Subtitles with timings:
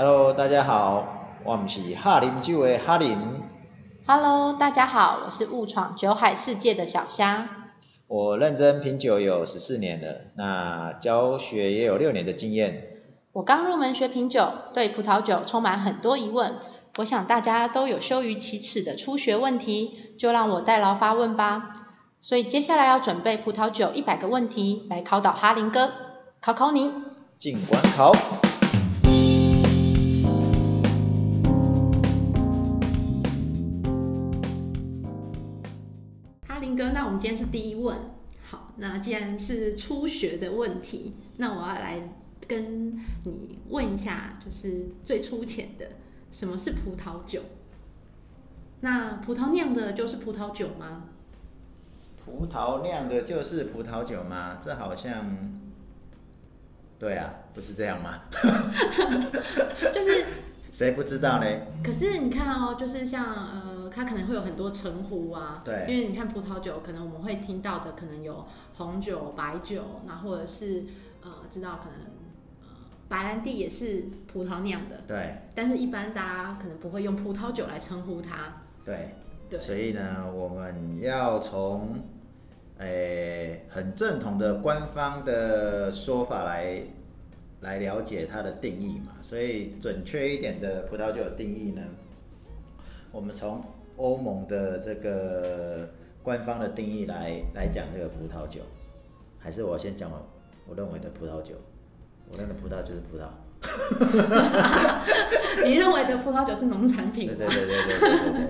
[0.00, 3.18] Hello，大家好，我们是哈林酒的哈林。
[4.06, 7.48] Hello，大家好，我是误闯酒海世界的小虾。
[8.06, 13.00] 我认真品酒有十四年了，那教学也有六年的经验。
[13.32, 16.54] 我刚入门学品酒，对葡萄酒充满很多疑问。
[16.98, 21.74] 我想大家都有羞于启齿的初学问题，就让我代劳发问吧。
[22.20, 25.90] 所以接下来要准备葡萄酒一百个问题来考倒哈林哥，
[26.40, 26.92] 考考你。
[27.40, 28.12] 进关考。
[37.28, 37.94] 今天是第一问。
[38.42, 42.00] 好，那既然是初学的问题，那我要来
[42.46, 45.86] 跟你问一下，就是最粗浅的，
[46.30, 47.42] 什么是葡萄酒？
[48.80, 51.04] 那葡萄酿的就是葡萄酒吗？
[52.24, 54.58] 葡萄酿的就是葡萄酒吗？
[54.62, 55.26] 这好像，
[56.98, 58.20] 对啊，不是这样吗？
[59.92, 60.24] 就是
[60.72, 61.46] 谁不知道呢？
[61.84, 65.62] 可是你看哦，就是像呃，它可能会有很多称呼啊。
[65.64, 65.86] 对。
[65.88, 70.84] 因为你看葡萄酒，可能我们会听到的可能有红酒、白酒，那或者是
[71.22, 71.98] 呃，知道可能
[72.62, 72.68] 呃，
[73.08, 75.00] 白兰地也是葡萄酿的。
[75.06, 75.36] 对。
[75.54, 78.62] 但是，一般大家可能不会用葡萄酒来称呼它。
[78.84, 79.10] 对。
[79.50, 79.60] 对。
[79.60, 81.98] 所以呢，我们要从。
[82.80, 86.80] 诶、欸，很正统的官方的说法来
[87.62, 91.82] 来了解它的定义嘛，所以准确一点的葡萄酒的定义呢，
[93.10, 93.64] 我们从
[93.98, 95.90] 欧盟的这个
[96.22, 98.62] 官方的定义来来讲这个葡萄酒。
[99.38, 100.26] 还是我先讲我
[100.68, 101.54] 我认为的葡萄酒。
[102.30, 103.28] 我认为葡萄就是葡萄。
[105.64, 108.44] 你认为的葡萄酒是农产品对对对对对对对。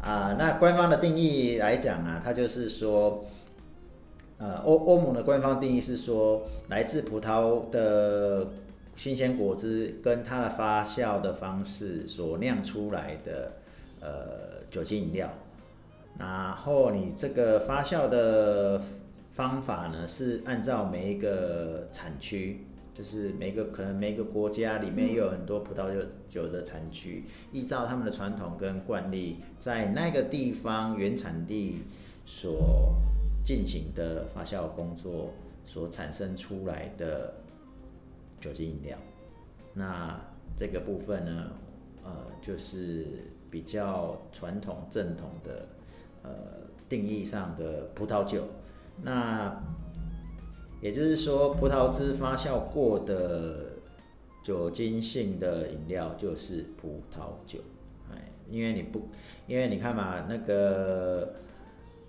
[0.00, 3.24] 啊那官方的定义来讲啊它就是说
[4.38, 8.46] 呃欧欧盟的官方定义是说来自葡萄的
[8.94, 13.52] 新鲜果汁跟它的发酵的方式所酿出来的
[14.04, 15.32] 呃酒精饮料，
[16.18, 18.80] 然后你这个发酵的
[19.32, 31.82] 方法呢，是按照每一个产区，就是每个可能每个国家里面又有很多葡萄酒酒的产区，依照他们的传统跟惯例，在那个地方原产地
[32.26, 32.94] 所。
[33.44, 35.30] 进行的发酵工作
[35.66, 37.34] 所产生出来的
[38.40, 38.96] 酒精饮料，
[39.74, 40.18] 那
[40.56, 41.50] 这个部分呢，
[42.02, 42.10] 呃，
[42.40, 43.06] 就是
[43.54, 45.68] 比较传统正统的
[46.24, 46.30] 呃
[46.88, 48.42] 定义上的葡萄酒。
[49.00, 49.62] 那
[50.80, 53.74] 也就是说，葡萄汁发酵过的
[54.42, 57.60] 酒精性的饮料就是葡萄酒。
[58.12, 59.08] 哎，因为你不，
[59.46, 61.32] 因为你看嘛，那个。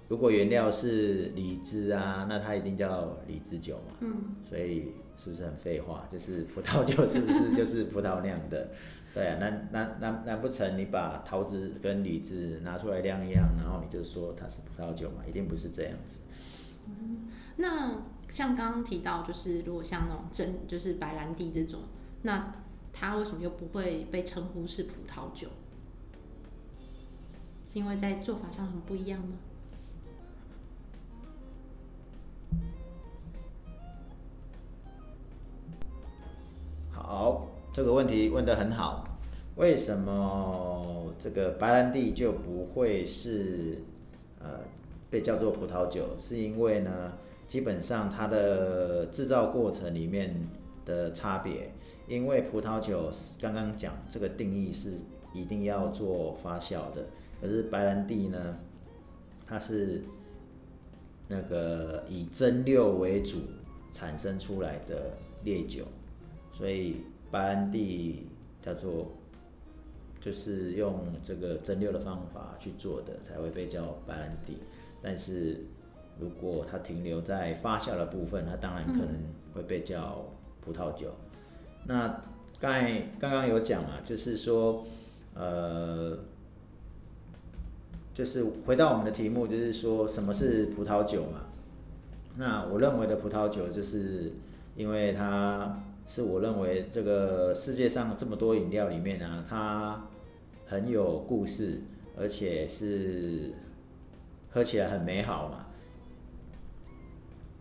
[0.07, 3.95] 如果原料是李子啊，那它一定叫李子酒嘛。
[4.01, 4.35] 嗯。
[4.43, 6.05] 所以是不是很废话？
[6.07, 8.69] 就是葡萄酒是不是就是葡萄酿的？
[9.15, 15.25] 对啊，难难难难不成你把桃子跟李子拿出来酿一酿，然后你就说它是葡萄酒嘛？
[15.27, 16.19] 一定不是这样子。
[16.88, 17.27] 嗯。
[17.55, 21.79] 那像刚刚提到，就是如果像那种真就是白兰地这种，
[22.23, 22.53] 那
[22.91, 25.47] 它为什么又不会被称呼是葡萄酒？
[27.65, 29.38] 是因为在做法上很不一样吗？
[37.75, 39.03] 这个问题问得很好。
[39.58, 43.80] 为什么这个白兰地就不会是
[44.40, 44.62] 呃
[45.09, 46.06] 被叫做葡萄酒？
[46.18, 47.12] 是因为呢，
[47.46, 50.34] 基本上它的制造过程里面
[50.86, 51.69] 的差别。
[52.08, 54.94] 因为葡萄酒刚刚讲这个定义是
[55.34, 57.03] 一定要做发酵的，
[57.42, 58.57] 可是白兰地呢，
[59.46, 60.02] 它是
[61.28, 63.40] 那个以蒸馏为主
[63.92, 65.84] 产生出来的烈酒。
[66.53, 68.28] 所以白兰地
[68.62, 69.12] 叫做，
[70.22, 74.59] 就是用这个蒸馏的方法去做的，才会被叫白兰地。
[75.02, 75.66] 但是
[76.19, 79.09] 如果它停留在发酵的部分，它当然可能
[79.53, 80.25] 会被叫
[80.62, 81.13] 葡萄酒。
[81.86, 82.08] 那
[82.59, 84.86] 刚才刚刚有讲啊，就是说，
[85.33, 86.18] 呃，
[88.13, 91.42] 就是回到我们的题目，就是说什么是葡萄酒嘛？
[92.38, 94.31] 那我认为的葡萄酒，就是
[94.75, 95.83] 因为它。
[96.06, 100.07] 是我认为这个世界上这么多饮料里面呢、它
[100.66, 101.81] 很有故事，
[102.18, 103.54] 而且是
[104.50, 105.66] 喝起来很美好嘛，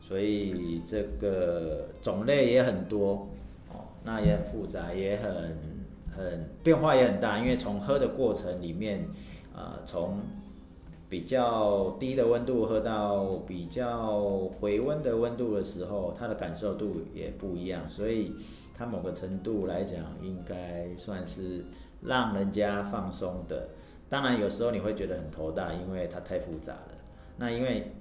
[0.01, 3.29] 所以这个种类也很多
[3.73, 5.57] 哦，那也很复杂，也很
[6.15, 9.09] 很变化也很大，因为从喝的过程里面，
[9.55, 10.21] 呃，从
[11.15, 17.89] 比较低的温度喝到比较回温的温度的时候，它的感受度也不一样。
[17.89, 18.33] 所以
[18.75, 21.65] 它某个程度来讲，应该算是
[22.03, 23.69] 让人家放松的。
[24.09, 26.95] 当然，有时候你会觉得很头大，因为它太复杂了。
[27.37, 27.93] 那因为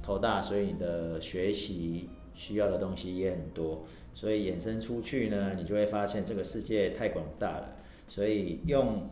[0.00, 3.82] 头大，所以你的学习需要的东西也很多，
[4.14, 7.70] 所以衍生出去呢，你就会发现这个世界太广大了。
[8.06, 9.02] 所以用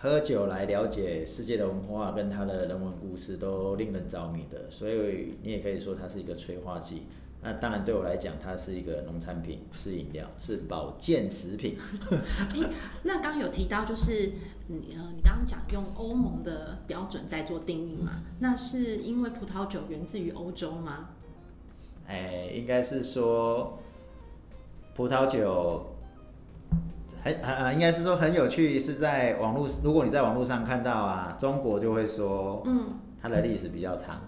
[0.00, 4.70] 喝酒来了解世界的文化跟它的人文故事，都令人着迷的。
[4.70, 7.02] 所以你也可以说它是一个催化剂。
[7.40, 11.76] 那当然对我来讲，它是一个农产品，是饮料，是保健食品。
[12.10, 12.68] 欸，
[13.04, 14.32] 那刚刚有提到就是
[14.66, 18.22] 你呃，你刚刚讲用欧盟的标准在做定义嘛？
[18.40, 21.10] 那是因为葡萄酒源自于欧洲吗？
[22.06, 23.78] 哎、欸，应该是说
[24.94, 25.86] 葡萄酒
[27.22, 32.84] 很很呃，应该是说很有趣，是在网络，如果你在网络上看到啊，中国就会说，嗯，
[33.20, 34.20] 它的历史比较长。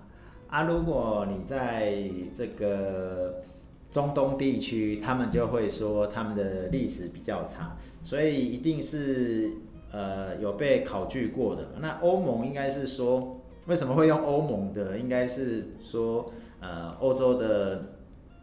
[0.49, 1.95] 啊，如果你在
[2.35, 3.43] 这个
[3.91, 9.53] 中东地区，他们就会说他们的历史比较长，所以一定是
[9.93, 11.69] 呃有被考据过的。
[11.81, 14.99] 那欧盟应该是说，为什么会用欧盟的？
[14.99, 17.83] 应该是说，呃，欧洲的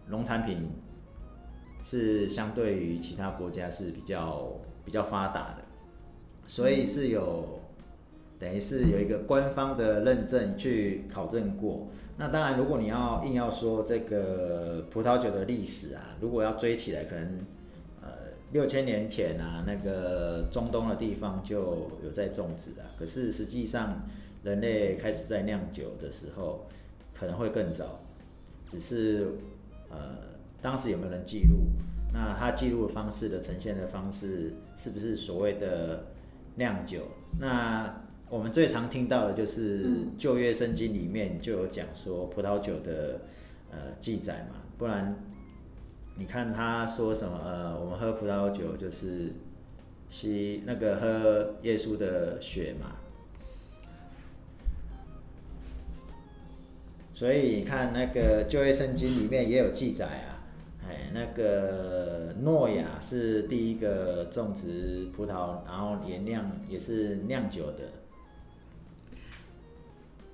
[0.07, 0.69] 农产品
[1.83, 5.63] 是相对于其他国家是比较比较发达的，
[6.45, 7.59] 所以是有。
[8.39, 11.87] 等于是有一个官方的认证去考证过。
[12.17, 17.39] 那当然，如果你要硬要说这个葡萄酒的历史啊，如果要追起来，可能
[17.99, 18.09] 呃
[18.51, 22.85] 六千年前啊，那个中东的地方就有在种植啊。
[22.95, 24.03] 可是实际上，
[24.43, 26.67] 人类开始在酿酒的时候，
[27.15, 28.01] 可能会更早。
[28.67, 29.29] 只是
[29.89, 29.97] 呃
[30.61, 31.67] 当时有没有人记录？
[32.13, 36.05] 那他记录的方式的呈现的方式，是不是所谓的
[36.55, 37.03] 酿酒？
[37.39, 43.21] 那我们最常听到的就是旧约圣经里面就有讲说葡萄酒的
[43.71, 45.15] 呃记载嘛，不然
[46.15, 49.33] 你看他说什么呃，我们喝葡萄酒就是
[50.09, 52.95] 吸那个喝耶稣的血嘛，
[57.13, 60.36] 所以你看那个旧约圣经里面也有记载啊，
[60.89, 67.83] 哎，那个诺亚是第一个种植葡萄，然后也酿也是酿酒的。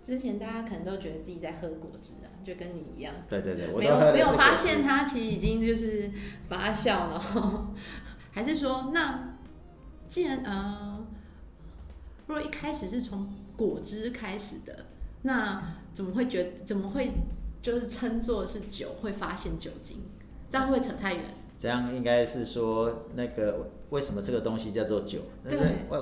[0.04, 3.14] 之前大家可能都觉得自己在喝果汁啊，就跟你一样。
[3.30, 6.12] 对对对，没有没有发现它其实已经就是
[6.50, 7.74] 发酵了，
[8.32, 9.38] 还是说那
[10.08, 11.06] 既然呃，
[12.28, 14.88] 如果一开始是从果汁开始的，
[15.22, 17.12] 那怎么会觉得怎么会
[17.62, 20.02] 就是称作是酒会发现酒精？
[20.54, 21.24] 这样会扯太远。
[21.58, 23.72] 这样应该是说那个。
[23.90, 25.20] 为什么这个东西叫做酒？
[25.44, 25.58] 那是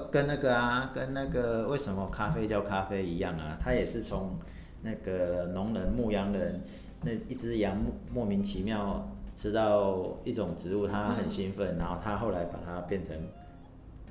[0.10, 3.58] 跟那个啊，跟那个为什么咖啡叫咖啡一样啊？
[3.60, 4.38] 它也是从
[4.82, 6.62] 那个农人、牧羊人，
[7.02, 7.78] 那一只羊
[8.10, 13.14] 莫名其妙吃到一种植物，他很兴奋，然后他后来把它变成，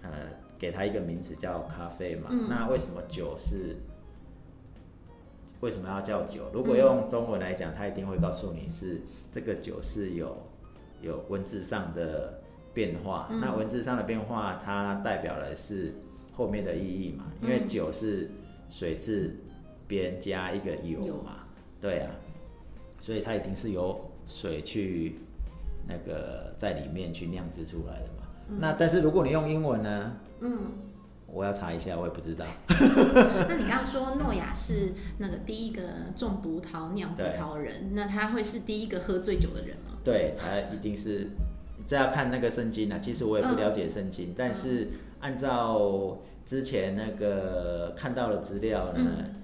[0.02, 0.10] 呃，
[0.58, 2.28] 给它一个名字叫咖啡嘛。
[2.50, 3.76] 那为什么酒是？
[5.60, 6.50] 为什么要叫酒？
[6.52, 10.36] 如果用中文来讲，它一定会告诉你是这个酒是有
[11.00, 12.38] 有文字上的。
[12.72, 15.92] 变化，那文字上的变化，它代表的是
[16.32, 17.24] 后面的意义嘛？
[17.42, 18.30] 因为酒是
[18.68, 19.34] 水字
[19.88, 21.40] 边加一个有嘛，
[21.80, 22.14] 对啊，
[23.00, 25.16] 所以它一定是由水去
[25.84, 28.28] 那个在里面去酿制出来的嘛。
[28.60, 30.16] 那但是如果你用英文呢？
[30.38, 30.70] 嗯，
[31.32, 32.44] 我要查一下，我也不知道。
[33.48, 35.82] 那你刚刚说诺亚是那个第一个
[36.16, 39.98] 种葡萄酿葡萄的人，那他会是第一个喝醉酒的人吗？
[40.04, 41.28] 对，他一定是。
[41.86, 44.88] 这要看那个圣经啊，其实我也不了解圣经，嗯、但是
[45.20, 49.34] 按照之前那个看到的资料呢，嗯、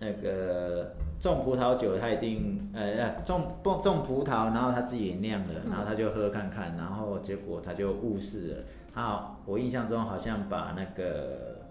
[0.00, 8.64] 那个种葡萄酒他一定呃种不种葡萄，然后他自己也酿了，然后他就喝看看，然后结果他就误事了。
[8.92, 11.66] 好，我印象中好像把那个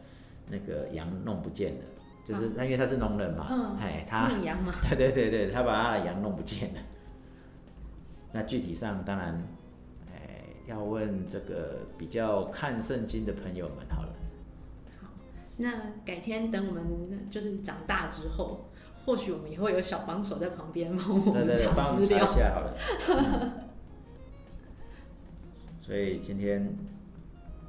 [0.50, 1.84] 那个羊弄不见了，
[2.26, 6.80] 就是他因为他是农人嘛，嗯，哎，他牧羊嘛， 对对对对，他把他的羊弄不见了。
[8.34, 9.42] 那具体上当然。
[10.14, 10.18] 哎
[10.68, 14.14] 要问这个比较看圣经的朋友们好了。
[15.02, 15.08] 好，
[15.58, 15.72] 那
[16.06, 18.70] 改天等我们就是长大之后，
[19.06, 22.24] 或许我们也会有小帮手在旁边帮我们查资料。
[22.24, 22.74] 一下好了。
[23.10, 23.52] 嗯、
[25.82, 26.74] 所以今天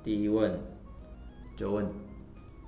[0.02, 0.58] 第一问
[1.56, 1.86] 就问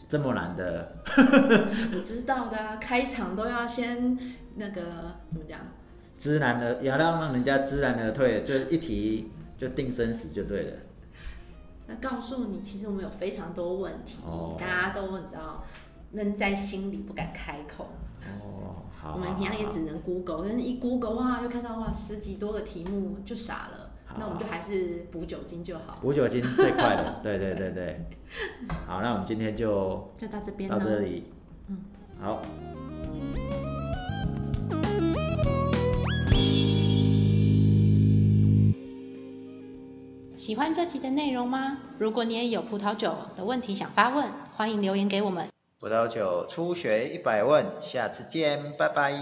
[0.08, 0.96] 这么难的。
[1.06, 4.18] 我知道的、啊，开场都要先
[4.56, 4.82] 那个
[5.30, 5.60] 怎么讲？
[6.16, 9.30] 知难而要让让人家知难而退，就一题。
[9.56, 10.76] 就定生死就对了。
[11.86, 15.64] 那告诉你，其实我们有非常多问题，哦、大家都你知道
[16.10, 17.88] 闷在心里不敢开口。
[18.42, 19.14] 哦，好。
[19.14, 23.83] 我们平常也只能 Google，但是一 Google 哇，就看到哇十几多个题目，就傻了。
[24.18, 25.98] 那我们就还是补酒精就好。
[26.00, 28.00] 补酒精最快的，对对对对。
[28.86, 31.24] 好，那我们今天就就到这边，到这里。
[31.68, 31.78] 嗯，
[32.20, 32.42] 好。
[40.36, 41.78] 喜欢这集的内容吗？
[41.98, 45.48] 如果你也有葡萄酒的问题想发问，欢迎留言给我们。
[45.80, 49.12] 葡萄酒初学一百问，下次见，拜拜。